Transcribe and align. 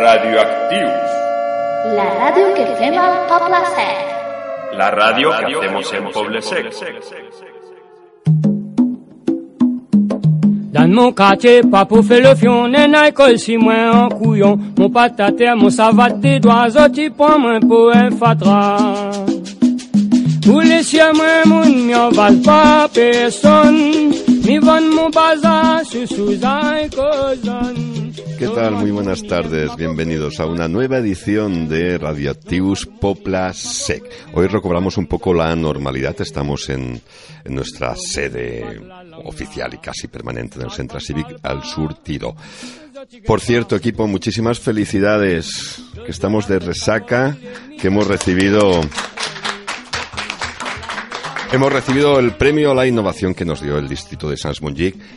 Radioactius. 0.00 1.16
La 1.96 2.04
ràdio 2.20 2.44
que 2.56 2.62
fem 2.78 2.94
al 2.98 3.16
Poble 3.28 3.58
Sec. 3.74 3.98
La 4.78 4.86
ràdio 4.94 5.32
que 5.38 5.50
hacemos 5.50 5.92
en 5.98 6.06
Poble 6.14 6.40
Sec. 6.40 6.64
Dans 10.72 10.88
mon 10.88 11.12
quartier, 11.12 11.60
pas 11.70 11.84
pour 11.84 12.02
faire 12.02 12.22
le 12.22 12.34
fion, 12.34 12.68
nen 12.68 12.94
a 12.94 13.08
école 13.08 13.38
si 13.38 13.58
moins 13.58 13.90
en 13.92 14.08
couillon. 14.08 14.58
Mon 14.78 14.88
patate, 14.88 15.54
mon 15.56 15.68
savate 15.68 16.18
des 16.20 16.40
doigts, 16.40 16.68
point 17.14 17.36
moins 17.36 17.60
pour 17.60 17.94
un 17.94 18.10
fatra. 18.10 18.78
Pour 20.46 20.62
les 20.62 20.82
cieux, 20.82 21.12
moi, 21.14 21.44
moun, 21.44 21.86
mi 21.86 21.94
en 21.94 22.08
val 22.08 22.36
pas 22.40 22.88
personne. 22.88 24.14
Mon 24.96 25.10
bazar, 25.10 25.82
sous 25.84 26.06
sous 26.06 26.44
un. 26.44 26.88
¿Qué 28.40 28.48
tal? 28.48 28.72
Muy 28.72 28.90
buenas 28.90 29.22
tardes. 29.24 29.76
Bienvenidos 29.76 30.40
a 30.40 30.46
una 30.46 30.66
nueva 30.66 30.96
edición 30.96 31.68
de 31.68 31.98
Radioactivus 31.98 32.86
Popla 32.86 33.52
Sec. 33.52 34.02
Hoy 34.32 34.46
recobramos 34.46 34.96
un 34.96 35.06
poco 35.06 35.34
la 35.34 35.54
normalidad. 35.54 36.18
Estamos 36.22 36.70
en, 36.70 37.02
nuestra 37.44 37.94
sede 37.96 38.80
oficial 39.24 39.74
y 39.74 39.76
casi 39.76 40.08
permanente 40.08 40.58
del 40.58 40.70
Centro 40.70 40.98
Civic 41.00 41.38
al 41.42 41.62
Surtido. 41.64 42.34
Por 43.26 43.42
cierto, 43.42 43.76
equipo, 43.76 44.06
muchísimas 44.06 44.58
felicidades. 44.58 45.82
Que 46.06 46.10
estamos 46.10 46.48
de 46.48 46.60
resaca, 46.60 47.36
que 47.78 47.88
hemos 47.88 48.06
recibido 48.06 48.80
Hemos 51.52 51.72
recibido 51.72 52.20
el 52.20 52.32
premio 52.34 52.70
a 52.70 52.74
la 52.76 52.86
innovación 52.86 53.34
que 53.34 53.44
nos 53.44 53.60
dio 53.60 53.76
el 53.76 53.88
distrito 53.88 54.30
de 54.30 54.36
Sans 54.36 54.60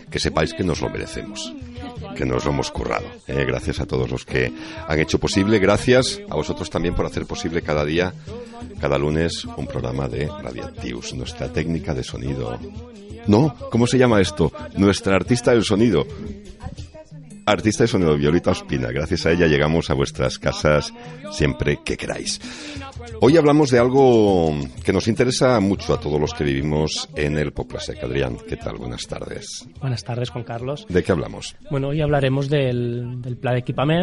que 0.09 0.19
sepáis 0.19 0.55
que 0.55 0.63
nos 0.63 0.81
lo 0.81 0.89
merecemos, 0.89 1.53
que 2.14 2.25
nos 2.25 2.45
lo 2.45 2.52
hemos 2.52 2.72
currado. 2.72 3.06
¿eh? 3.28 3.45
Gracias 3.45 3.80
a 3.80 3.86
todos 3.86 4.09
los 4.09 4.25
que 4.25 4.52
han 4.88 5.00
hecho 5.00 5.19
posible, 5.19 5.59
gracias 5.59 6.22
a 6.30 6.36
vosotros 6.36 6.69
también 6.69 6.95
por 6.95 7.06
hacer 7.06 7.25
posible 7.25 7.61
cada 7.61 7.86
día, 7.86 8.14
cada 8.80 8.97
lunes, 8.97 9.45
un 9.45 9.67
programa 9.67 10.08
de 10.08 10.28
Radiactius, 10.28 11.14
nuestra 11.14 11.52
técnica 11.52 11.94
de 11.94 12.03
sonido. 12.03 12.58
No, 13.28 13.56
¿cómo 13.72 13.88
se 13.88 13.97
llama 13.97 14.22
esto? 14.22 14.52
Nuestra 14.75 15.16
artista 15.16 15.52
del 15.52 15.64
sonido. 15.64 16.06
Artista 17.45 17.83
de 17.83 17.88
sonido, 17.88 18.17
Violeta 18.17 18.52
Ospina. 18.52 18.89
Gracias 18.91 19.25
a 19.25 19.31
ella 19.31 19.47
llegamos 19.47 19.89
a 19.89 19.94
vuestras 19.94 20.39
casas 20.39 20.94
siempre 21.31 21.80
que 21.83 21.97
queráis. 21.97 22.39
Hoy 23.22 23.38
hablamos 23.38 23.69
de 23.69 23.80
algo 23.80 24.53
que 24.83 24.94
nos 24.94 25.08
interesa 25.08 25.59
mucho 25.59 25.94
a 25.94 26.00
todos 26.00 26.19
los 26.19 26.33
que 26.33 26.44
vivimos 26.44 27.09
en 27.16 27.38
el 27.38 27.52
Poplasec. 27.52 28.03
Adrián, 28.03 28.38
¿qué 28.47 28.58
tal? 28.58 28.77
Buenas 28.77 29.08
tardes. 29.08 29.67
Buenas 29.81 30.03
tardes, 30.03 30.30
Juan 30.30 30.44
Carlos. 30.44 30.85
¿De 30.88 31.03
qué 31.03 31.11
hablamos? 31.11 31.55
Bueno, 31.69 31.89
hoy 31.89 32.02
hablaremos 32.02 32.50
del, 32.50 33.22
del 33.22 33.38
plan 33.38 33.55
de 33.55 33.59
equipamiento. 33.59 34.02